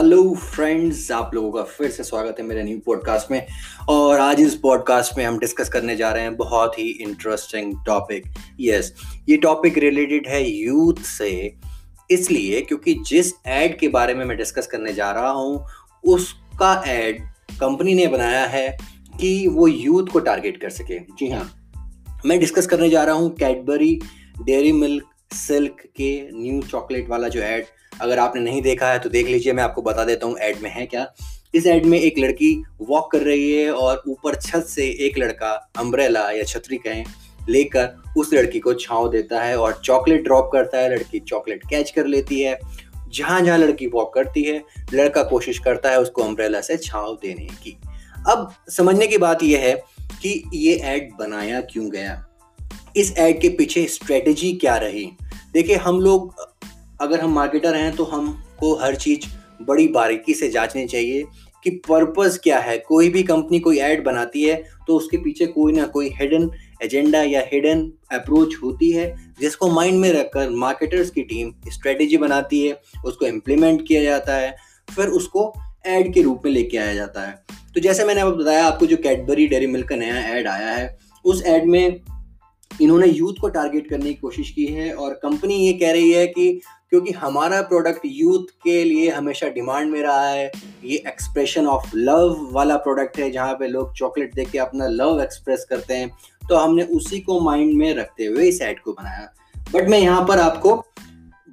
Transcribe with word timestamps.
Hello 0.00 0.34
friends, 0.34 1.10
आप 1.12 1.34
लोगों 1.34 1.50
का 1.52 1.62
फिर 1.62 1.90
से 1.90 2.04
स्वागत 2.04 2.36
है 2.38 2.44
मेरे 2.46 2.62
न्यू 2.62 2.78
पॉडकास्ट 2.86 3.30
में। 3.30 3.46
और 3.88 4.20
आज 4.20 4.40
इस 4.40 4.54
पॉडकास्ट 4.54 5.16
में 5.18 5.24
हम 5.24 5.38
डिस्कस 5.38 5.68
करने 5.68 5.96
जा 5.96 6.10
रहे 6.10 6.22
हैं 6.22 6.36
बहुत 6.36 6.78
ही 6.78 6.84
इंटरेस्टिंग 7.00 7.74
टॉपिक 7.86 8.28
यस 8.60 8.92
ये 9.28 9.36
टॉपिक 9.36 9.76
रिलेटेड 9.78 10.28
है 10.28 10.42
यूथ 10.50 11.02
से। 11.06 11.30
इसलिए 12.10 12.60
क्योंकि 12.60 12.94
जिस 13.06 13.32
एड 13.46 13.78
के 13.78 13.88
बारे 13.88 14.14
में 14.14 14.24
मैं 14.24 14.36
डिस्कस 14.36 14.66
करने 14.66 14.92
जा 14.92 15.10
रहा 15.10 15.30
हूँ, 15.30 15.64
उसका 16.04 16.72
एड 16.86 17.20
कंपनी 17.60 17.94
ने 17.94 18.06
बनाया 18.06 18.46
है 18.46 18.68
कि 19.20 19.46
वो 19.48 19.66
यूथ 19.68 20.12
को 20.12 20.20
टारगेट 20.20 20.60
कर 20.62 20.70
सके। 20.70 20.98
जी 20.98 21.30
हाँ 21.30 21.48
मैं 22.26 22.40
डिस्कस 22.40 22.66
करने 22.66 22.90
जा 22.90 23.04
रहा 23.04 23.14
हूँ 23.14 23.34
कैडबरी 23.36 23.98
डेयरी 24.44 24.72
मिल्क 24.72 25.04
सिल्क 25.30 25.82
के 25.96 26.10
न्यू 26.32 26.60
चॉकलेट 26.62 27.08
वाला 27.08 27.28
जो 27.28 27.42
एड 27.42 27.66
अगर 28.00 28.18
आपने 28.18 28.40
नहीं 28.42 28.62
देखा 28.62 28.86
है 28.86 28.98
तो 28.98 29.08
देख 29.10 29.26
लीजिए, 29.26 29.52
मैं 29.52 29.62
आपको 29.62 29.82
बता 29.82 30.04
देता 30.04 30.26
हूँ, 30.26 30.36
एड 30.38 30.62
में 30.62 30.70
है 30.70 30.86
क्या। 30.86 31.06
इस 31.54 31.66
एड 31.66 31.86
में 31.86 31.98
एक 31.98 32.18
लड़की 32.18 32.54
वॉक 32.80 33.10
कर 33.12 33.20
रही 33.20 33.50
है 33.52 33.70
और 33.72 34.02
ऊपर 34.08 34.34
छत 34.36 34.66
से 34.68 34.86
एक 35.06 35.18
लड़का 35.18 35.52
अम्ब्रेला 35.78 36.30
या 36.30 36.44
छतरी 36.44 36.76
कहें 36.78 37.04
लेकर 37.48 38.12
उस 38.16 38.32
लड़की 38.34 38.58
को 38.58 38.74
छाँव 38.74 39.08
देता 39.10 39.42
है 39.42 39.56
और 39.58 39.80
चॉकलेट 39.84 40.22
ड्रॉप 40.24 40.50
करता 40.52 40.78
है। 40.78 40.90
लड़की 40.90 41.20
चॉकलेट 41.20 41.62
कैच 41.70 41.90
कर 41.90 42.06
लेती 42.06 42.40
है। 42.40 42.58
जहाँ 43.08 43.40
जहाँ 43.40 43.58
लड़की 43.58 43.86
वॉक 43.86 44.12
करती 44.14 44.42
है, 44.42 44.62
लड़का 44.94 45.22
कोशिश 45.22 45.58
करता 45.58 45.90
है 45.90 46.00
उसको 46.00 46.22
अम्ब्रेला 46.22 46.60
से 46.60 46.76
छाँव 46.76 47.18
देने 47.22 47.46
की। 47.62 47.76
अब 48.28 48.52
समझने 48.68 49.06
की 49.06 49.18
बात 49.18 49.42
यह 49.42 49.60
है 49.60 49.74
कि 50.22 50.42
ये 50.54 50.74
एड 50.84 51.10
बनाया 51.18 51.60
क्यों 51.62 51.90
गया? 51.90 52.14
इस 52.96 53.14
एड 53.18 53.40
के 53.40 53.48
पीछे 53.48 53.86
स्ट्रेटेजी 53.86 54.52
क्या 54.52 54.76
रही? 54.76 55.04
देखिए, 55.54 55.76
हम 55.76 56.00
लोग, 56.00 56.34
अगर 57.00 57.20
हम 57.20 57.32
मार्केटर 57.32 57.74
हैं 57.74 57.94
तो 57.96 58.04
हमको 58.04 58.74
हर 58.74 58.94
चीज़ 58.94 59.26
बड़ी 59.62 59.86
बारीकी 59.88 60.34
से 60.34 60.48
जांचनी 60.50 60.86
चाहिए 60.86 61.24
कि 61.64 61.70
पर्पस 61.88 62.38
क्या 62.44 62.58
है। 62.58 62.76
कोई 62.78 63.08
भी 63.08 63.22
कंपनी 63.22 63.58
कोई 63.60 63.78
ऐड 63.78 64.04
बनाती 64.04 64.42
है 64.42 64.62
तो 64.86 64.96
उसके 64.96 65.16
पीछे 65.16 65.46
कोई 65.46 65.72
ना 65.72 65.86
कोई 65.86 66.10
हिडन 66.14 66.50
एजेंडा 66.82 67.22
या 67.22 67.42
हिडन 67.52 67.80
अप्रोच 68.12 68.54
होती 68.62 68.90
है, 68.90 69.34
जिसको 69.40 69.68
माइंड 69.68 69.98
में 70.00 70.12
रखकर 70.12 70.50
मार्केटर्स 70.50 71.10
की 71.10 71.22
टीम 71.22 71.52
स्ट्रेटेजी 71.68 72.16
बनाती 72.16 72.66
है, 72.66 72.80
उसको 73.06 73.26
इम्प्लीमेंट 73.26 73.86
किया 73.88 74.02
जाता 74.02 74.36
है, 74.36 74.56
फिर 74.88 75.08
उसको 75.08 75.52
एड 75.86 76.12
के 76.14 76.22
रूप 76.22 76.42
में 76.44 76.52
लेके 76.52 76.78
आया 76.78 76.94
जाता 76.94 77.26
है। 77.28 77.42
तो 77.74 77.80
जैसे 77.80 78.04
मैंने 78.04 78.20
अब 78.20 78.36
बताया, 78.36 78.66
आपको 78.66 78.86
जो 78.86 78.96
कैडबरी 78.96 79.46
डेरी 79.46 79.66
मिल्क 79.66 79.88
का 79.88 79.96
नया 79.96 80.14
ऐड 80.28 80.48
आया 80.48 80.70
है, 80.70 80.98
उस 81.24 81.42
ऐड 81.44 81.64
में 81.64 82.00
इन्होंने 82.80 83.06
यूथ 83.06 83.40
को 83.40 83.48
टारगेट 83.48 83.88
करने 83.88 84.04
की 84.04 84.14
कोशिश 84.14 84.50
की 84.50 84.66
है 84.66 84.92
और 84.94 85.14
कंपनी 85.22 85.54
ये 85.56 85.72
कह 85.72 85.92
रही 85.92 86.10
है 86.12 86.26
कि 86.26 86.52
क्योंकि 86.90 87.12
हमारा 87.12 87.60
प्रोडक्ट 87.62 88.02
यूथ 88.04 88.46
के 88.64 88.82
लिए 88.84 89.10
हमेशा 89.10 89.48
डिमांड 89.48 89.90
में 89.90 90.00
रहा 90.02 90.26
है, 90.26 90.50
ये 90.84 90.96
एक्सप्रेशन 91.08 91.66
ऑफ़ 91.66 91.90
लव 91.96 92.48
वाला 92.52 92.76
प्रोडक्ट 92.78 93.18
है 93.18 93.30
जहाँ 93.30 93.54
पे 93.54 93.68
लोग 93.68 93.94
चॉकलेट 93.96 94.34
दे 94.34 94.44
के 94.44 94.58
अपना 94.58 94.86
लव 94.86 95.22
एक्सप्रेस 95.22 95.66
करते 95.70 95.94
हैं 95.94 96.10
तो 96.48 96.56
हमने 96.56 96.82
उसी 96.92 97.20
को 97.20 97.40
माइंड 97.40 97.74
में 97.74 97.92
रखते 97.94 98.24
हुए 98.24 98.48
इस 98.48 98.60
एड 98.62 98.80
को 98.80 98.92
बनाया। 98.92 99.32
बट 99.72 99.88
मैं 99.88 99.98
यहाँ 99.98 100.24
पर 100.28 100.38
आपको 100.38 100.82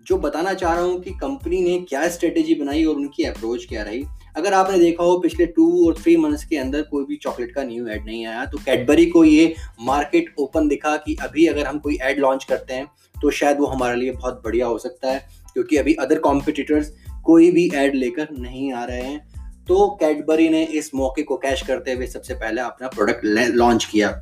जो 0.07 0.17
बताना 0.17 0.53
चाह 0.53 0.73
रहा 0.73 0.83
हूँ 0.83 0.99
कि 1.01 1.11
कंपनी 1.11 1.61
ने 1.61 1.79
क्या 1.79 2.07
स्ट्रेटेजी 2.09 2.55
बनाई 2.55 2.83
और 2.83 2.95
उनकी 2.95 3.23
अप्रोच 3.23 3.65
क्या 3.69 3.83
रही। 3.83 4.03
अगर 4.37 4.53
आपने 4.53 4.79
देखा 4.79 5.03
हो, 5.03 5.17
पिछले 5.19 5.45
टू 5.45 5.87
और 5.87 5.95
थ्री 5.95 6.15
मंथ्स 6.17 6.43
के 6.45 6.57
अंदर 6.57 6.81
कोई 6.81 7.05
भी 7.05 7.15
चॉकलेट 7.15 7.53
का 7.53 7.63
न्यू 7.63 7.87
एड 7.87 8.05
नहीं 8.05 8.25
आया 8.25 8.45
तो 8.45 8.57
कैडबरी 8.57 9.05
को 9.05 9.23
ये 9.23 9.53
मार्केट 9.81 10.33
ओपन 10.39 10.67
दिखा 10.67 10.95
कि 10.97 11.15
अभी 11.21 11.45
अगर 11.47 11.65
हम 11.65 11.79
कोई 11.79 11.97
एड 12.03 12.19
लॉन्च 12.19 12.43
करते 12.43 12.73
हैं 12.73 12.85
तो 13.15 13.29
शायद 13.31 13.59
वो 13.59 13.65
हमारे 13.65 13.95
लिए 13.95 14.11
बहुत 14.11 14.41
बढ़िया 14.45 14.65
हो 14.65 14.77
सकता 14.77 15.11
है, 15.11 15.27
क्योंकि 15.53 15.77
अभी 15.77 15.93
अदर 15.95 16.19
कॉम्पिटिटर्स 16.19 16.93
कोई 17.25 17.49
भी 17.51 17.69
एड 17.75 17.95
लेकर 17.95 18.27
नहीं 18.33 18.71
आ 18.73 18.83
रहे 18.83 19.01
हैं। 19.01 19.19
तो 19.67 19.87
कैडबरी 19.99 20.47
ने 20.49 20.63
इस 20.63 20.91
मौके 20.95 21.23
को 21.23 21.37
कैश 21.37 21.61
करते 21.61 21.93
हुए 21.93 22.07
सबसे 22.07 22.33
पहले 22.35 22.61
अपना 22.61 22.87
प्रोडक्ट 22.87 23.25
लॉन्च 23.55 23.85
किया। 23.85 24.19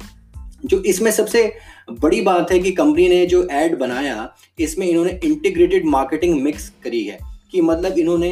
जो 0.66 0.82
इसमें 0.84 1.12
सबसे 1.12 1.52
बड़ी 1.92 2.22
बात 2.22 2.52
है 2.52 2.60
कि 2.60 2.72
कंपनी 2.72 3.08
ने 3.10 3.26
जो 3.26 3.48
एड 3.54 3.78
बनाया, 3.80 4.34
इसमें 4.60 4.88
इन्होंने 4.88 5.20
इंटीग्रेटेड 5.24 5.86
मार्केटिंग 5.88 6.42
मिक्स 6.42 6.70
करी 6.84 7.04
है। 7.04 7.18
कि 7.52 7.62
मतलब 7.62 7.98
इन्होंने 8.00 8.30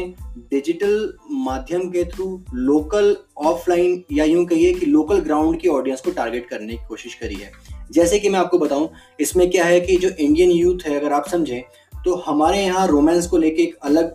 डिजिटल 0.50 1.12
माध्यम 1.30 1.88
के 1.90 2.04
थ्रू 2.04 2.26
लोकल 2.54 3.16
ऑफलाइन 3.38 4.02
या 4.12 4.24
यूँ 4.24 4.44
कहिए 4.46 4.72
कि 4.72 4.86
लोकल 4.86 5.18
ग्राउंड 5.20 5.60
की 5.60 5.68
ऑडियंस 5.68 6.00
को 6.00 6.10
टारगेट 6.10 6.48
करने 6.48 6.72
की 6.72 6.86
कोशिश 6.88 7.14
करी 7.14 7.34
है। 7.34 7.50
जैसे 7.92 8.18
कि 8.18 8.28
मैं 8.28 8.38
आपको 8.38 8.58
बताऊँ, 8.58 8.88
इसमें 9.20 9.50
क्या 9.50 9.64
है 9.64 9.80
कि 9.80 9.96
जो 9.96 10.08
इंडियन 10.10 10.50
यूथ 10.50 10.86
है, 10.86 10.98
अगर 11.00 11.12
आप 11.12 11.28
समझें 11.28 11.62
तो 12.04 12.14
हमारे 12.16 12.58
यहाँ 12.58 12.86
रोमांस 12.88 13.26
को 13.26 13.36
लेके 13.36 13.62
एक 13.62 13.76
अलग 13.82 14.14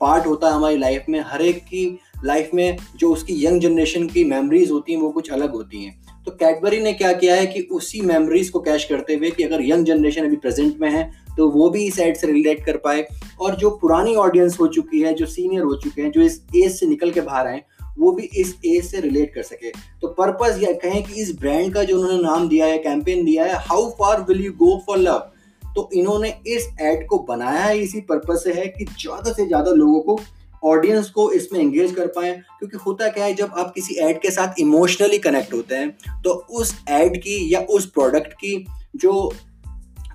पार्ट 0.00 0.26
होता 0.26 0.48
है 0.48 0.54
हमारी 0.54 0.76
लाइफ 0.78 1.04
में। 1.08 1.20
हर 1.22 1.42
एक 1.42 1.58
की 1.64 1.86
लाइफ 2.24 2.50
में 2.54 2.76
जो 2.96 3.12
उसकी 3.12 3.44
यंग 3.44 3.60
जनरेशन 3.60 4.06
की 4.08 4.24
मेमोरीज 4.24 4.70
होती 4.70 4.92
हैं, 4.92 5.00
वो 5.00 5.10
कुछ 5.10 5.30
अलग 5.30 5.52
होती 5.52 5.84
हैं। 5.84 6.22
तो 6.24 6.30
कैडबरी 6.32 6.80
ने 6.80 6.92
क्या 6.92 7.12
किया 7.12 7.34
है 7.34 7.46
कि 7.46 7.60
उसी 7.72 8.00
मेमोरीज 8.00 8.48
को 8.50 8.60
कैश 8.60 8.84
करते 8.84 9.14
हुए 9.14 9.30
कि 9.30 9.42
अगर 9.42 9.62
यंग 9.62 9.84
जनरेशन 9.86 10.24
अभी 10.24 10.36
प्रेजेंट 10.36 10.80
में 10.80 10.90
है 10.90 11.10
तो 11.36 11.48
वो 11.50 11.68
भी 11.70 11.84
इस 11.86 11.98
एड 11.98 12.16
से 12.16 12.26
रिलेट 12.26 12.64
कर 12.64 12.76
पाए। 12.78 13.06
और 13.40 13.54
जो 13.56 13.70
पुरानी 13.76 14.14
ऑडियंस 14.16 14.58
हो 14.60 14.66
चुकी 14.68 15.00
है, 15.00 15.14
जो 15.14 15.26
सीनियर 15.26 15.62
हो 15.62 15.74
चुके 15.76 16.02
हैं, 16.02 16.10
जो 16.10 16.20
इस 16.22 16.40
एज 16.56 16.72
से 16.72 16.86
निकल 16.86 17.10
के 17.10 17.20
बाहर 17.22 17.46
आए, 17.46 17.62
वो 17.98 18.12
भी 18.12 18.22
इस 18.34 18.54
एज 18.66 18.84
से 18.84 19.00
रिलेट 19.00 19.34
कर 19.34 19.42
सके। 19.44 19.70
तो 19.70 20.08
पर्पज 20.14 20.62
या 20.62 20.72
कहें 20.80 21.02
कि 21.04 21.20
इस 21.22 21.34
ब्रांड 21.40 21.72
का 21.74 21.82
जो 21.84 21.98
उन्होंने 21.98 22.22
नाम 22.22 22.48
दिया 22.48 22.66
है 22.66 22.78
कैंपेन 22.80 23.24
दिया 23.24 23.44
है 23.44 23.58
how 23.66 23.88
far 23.98 24.24
will 24.28 24.44
you 24.44 24.52
go 24.54 24.76
for 24.86 24.98
love 24.98 25.30
तो 25.76 25.88
इन्होंने 25.94 26.28
इस 26.46 26.66
एड 26.82 27.06
को 27.08 27.18
बनाया 27.28 27.60
है 27.60 27.78
इसी 27.78 28.00
पर्पज 28.08 28.36
से 28.38 28.52
है 28.52 28.66
कि 28.68 28.84
ज़्यादा 28.84 29.32
से 29.32 29.46
ज़्यादा 29.46 29.70
लोगों 29.72 30.00
को 30.02 30.18
ऑडियंस 30.62 31.08
को 31.10 31.30
इसमें 31.32 31.58
एंगेज 31.60 31.94
कर 31.94 32.06
पाए। 32.08 32.32
क्योंकि 32.58 32.76
होता 32.76 33.08
क्या 33.08 33.24
है, 33.24 33.34
जब 33.34 33.54
आप 33.54 33.72
किसी 33.74 33.94
एड 34.00 34.20
के 34.20 34.30
साथ 34.30 34.60
इमोशनली 34.60 35.18
कनेक्ट 35.18 35.52
होते 35.54 35.74
हैं 35.74 36.20
तो 36.22 36.30
उस 36.52 36.74
एड 36.90 37.16
की 37.18 37.54
या 37.54 37.60
उस 37.70 37.90
प्रोडक्ट 37.90 38.32
की 38.34 38.54
जो 38.96 39.32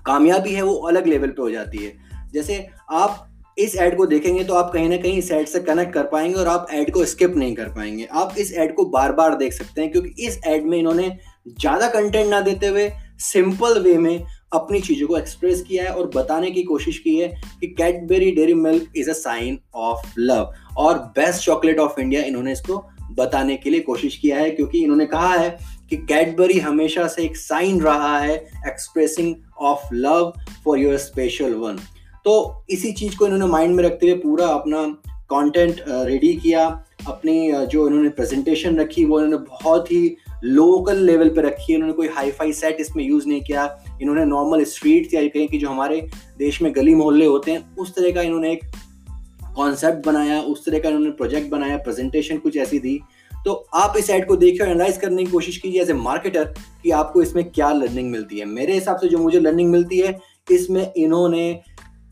कामयाबी 0.06 0.52
है, 0.52 0.62
वो 0.62 0.74
अलग 0.74 1.06
लेवल 1.06 1.28
पे 1.28 1.42
हो 1.42 1.50
जाती 1.50 1.78
है। 1.78 1.92
जैसे 2.34 2.66
आप 2.90 3.26
इस 3.58 3.74
एड 3.76 3.96
को 3.96 4.06
देखेंगे 4.06 4.42
तो 4.44 4.54
आप 4.54 4.70
कहीं 4.72 4.88
ना 4.88 4.96
कहीं 4.96 5.18
इस 5.18 5.30
एड 5.30 5.46
से 5.46 5.60
कनेक्ट 5.60 5.92
कर 5.94 6.04
पाएँगे 6.04 6.34
और 6.34 6.48
आप 6.48 6.66
एड 6.72 6.92
को 6.92 7.04
स्किप 7.04 7.36
नहीं 7.36 7.54
कर 7.54 7.68
पाएँगे। 7.68 8.04
आप 8.12 8.34
इस 8.38 8.52
एड 8.54 8.74
को 8.74 8.84
बार 8.84 9.12
बार 9.12 9.36
देख 9.36 9.52
सकते 9.52 9.80
हैं 9.80 9.90
क्योंकि 9.92 10.26
इस 10.26 10.40
एड 10.46 10.66
में 10.66 10.78
इन्होंने 10.78 11.08
ज़्यादा 11.48 11.88
कंटेंट 11.88 12.30
ना 12.30 12.40
देते 12.40 12.66
हुए 12.66 12.90
सिंपल 13.22 13.78
वे 13.78 13.96
में 13.98 14.24
अपनी 14.52 14.80
चीज़ों 14.80 15.06
को 15.08 15.16
एक्सप्रेस 15.16 15.60
किया 15.62 15.84
है 15.84 15.90
और 15.90 16.10
बताने 16.14 16.50
की 16.50 16.62
कोशिश 16.62 16.98
की 16.98 17.16
है 17.16 17.28
कि 17.60 17.66
Cadbury 17.68 18.30
dairy 18.30 18.54
milk 18.54 18.92
is 18.96 19.10
a 19.10 19.12
sign 19.12 19.58
of 19.74 20.06
love 20.18 20.52
और 20.76 20.98
बेस्ट 21.16 21.44
चॉकलेट 21.44 21.78
ऑफ़ 21.78 22.00
इंडिया 22.00 22.22
इन्होंने 22.22 22.52
इसको 22.52 22.82
बताने 23.12 23.56
के 23.56 23.70
लिए 23.70 23.80
कोशिश 23.80 24.16
किया 24.16 24.38
है 24.38 24.50
क्योंकि 24.50 24.82
इन्होंने 24.82 25.06
कहा 25.06 25.34
है 25.34 25.56
कि 25.90 25.96
कैडबरी 25.96 26.58
हमेशा 26.58 27.06
से 27.08 27.22
एक 27.22 27.36
साइन 27.36 27.80
रहा 27.80 28.18
है 28.18 28.36
expressing 28.66 29.34
of 29.60 29.94
love 29.94 30.32
for 30.64 30.78
your 30.78 30.96
special 30.96 31.54
one 31.54 31.78
तो 32.24 32.64
इसी 32.70 32.92
चीज़ 32.92 33.16
को 33.16 33.24
इन्होंने 33.24 33.46
माइंड 33.46 33.74
में 33.74 33.84
रखते 33.84 34.06
हुए 34.06 34.18
पूरा 34.18 34.46
अपना 34.46 34.96
कंटेंट 35.32 35.84
रेडी 35.88 36.32
किया। 36.34 36.84
अपनी 37.08 37.52
जो 37.66 37.86
इन्होंने 37.88 38.08
प्रेजेंटेशन 38.08 38.76
रखी, 38.76 39.04
वो 39.04 39.20
इन्होंने 39.20 39.46
बहुत 39.50 39.92
ही 39.92 40.16
लोकल 40.44 40.96
लेवल 40.96 41.28
पे 41.28 41.40
रखी 41.40 41.72
है। 41.72 41.74
इन्होंने 41.74 41.92
कोई 41.92 42.08
हाई 42.08 42.30
फाई 42.30 42.52
सेट 42.52 42.76
इसमें 42.80 43.04
यूज़ 43.04 43.28
नहीं 43.28 43.40
किया। 43.40 43.84
इन्होंने 44.02 44.24
नॉर्मल 44.24 44.64
स्ट्रीट 44.64 45.14
या 45.14 45.26
कहें 45.28 45.48
कि 45.48 45.58
जो 45.58 45.68
हमारे 45.68 46.08
देश 46.38 46.62
में 46.62 46.74
गली 46.74 46.94
मोहल्ले 46.94 47.26
होते 47.26 47.50
हैं, 47.50 47.76
उस 47.76 47.94
तरह 47.94 48.12
का 48.12 48.22
इन्होंने 48.22 48.52
एक 48.52 48.60
कॉन्सेप्ट 49.56 50.06
बनाया, 50.06 50.40
उस 50.40 50.66
तरह 50.66 50.78
का 50.78 50.88
इन्होंने 50.88 51.10
प्रोजेक्ट 51.10 51.50
बनाया 51.50 51.76
प्रेजेंटेशन 51.76 52.36
कुछ 52.36 52.56
ऐसी 52.56 52.78
दी। 52.78 53.00
तो 53.44 53.52
आप 53.74 53.94
इस 53.96 54.10
एड 54.10 54.26
को 54.28 54.36
देखिए 54.36 54.60
और 54.60 54.68
एनालाइज 54.68 54.96
करने 54.96 55.24
की 55.24 55.30
कोशिश 55.30 55.56
कीजिए 55.56 55.82
एज 55.82 55.90
ए 55.90 55.92
मार्केटर 55.92 56.44
कि 56.82 56.90
आपको 56.90 57.22
इसमें 57.22 57.44
क्या 57.50 57.72
लर्निंग 57.72 58.10
मिलती 58.10 58.38
है। 58.38 58.44
मेरे 58.44 58.74
हिसाब 58.74 58.96
से 58.96 59.08
जो 59.08 59.18
मुझे 59.18 59.40
लर्निंग 59.40 59.70
मिलती 59.70 59.98
है, 59.98 60.18
इसमें 60.50 60.92
इन्होंने 60.96 61.60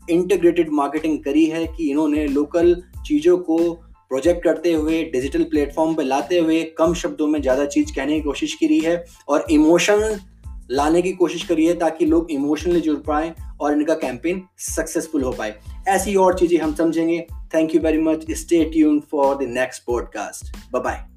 इंटीग्रेटेड 0.09 0.69
मार्केटिंग 0.71 1.23
करी 1.23 1.45
है 1.45 1.65
कि 1.67 1.89
इन्होंने 1.91 2.25
लोकल 2.27 2.75
चीज़ों 3.05 3.37
को 3.37 3.57
प्रोजेक्ट 4.09 4.43
करते 4.43 4.71
हुए 4.73 5.03
डिजिटल 5.03 5.43
प्लेटफॉर्म 5.43 5.93
पर 5.95 6.03
लाते 6.03 6.39
हुए 6.39 6.61
कम 6.77 6.93
शब्दों 6.93 7.27
में 7.27 7.41
ज़्यादा 7.41 7.65
चीज़ 7.65 7.93
कहने 7.95 8.15
की 8.15 8.21
कोशिश 8.21 8.53
करी 8.53 8.79
है 8.79 9.03
और 9.27 9.45
इमोशन 9.51 10.19
लाने 10.71 11.01
की 11.01 11.11
कोशिश 11.11 11.43
करी 11.43 11.65
है 11.65 11.73
ताकि 11.73 12.05
लोग 12.05 12.31
इमोशनली 12.31 12.81
जुड़ 12.81 12.97
पाए 12.97 13.33
और 13.61 13.73
इनका 13.73 13.93
कैंपेन 13.93 14.41
सक्सेसफुल 14.57 15.23
हो 15.23 15.31
पाए। 15.31 15.53
ऐसी 15.87 16.15
और 16.15 16.37
चीज़ें 16.39 16.57
हम 16.59 16.75
समझेंगे। 16.75 17.19
Thank 17.55 17.75
you 17.75 17.81
very 17.81 18.01
much 18.01 18.25
stay 18.31 18.63
tune 18.65 18.99
for 19.11 19.35
the 19.35 19.49
next 19.49 19.83
podcast 19.85 20.55
bye 20.73 21.08